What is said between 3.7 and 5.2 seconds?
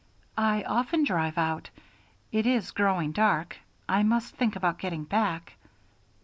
I must think about getting